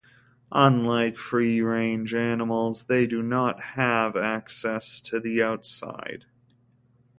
Unlike 0.53 1.19
free 1.19 1.61
range 1.61 2.15
animals 2.15 2.85
they 2.85 3.05
do 3.05 3.21
not 3.21 3.61
have 3.77 4.15
access 4.17 4.99
to 5.01 5.19
the 5.19 5.43
outside. 5.43 6.25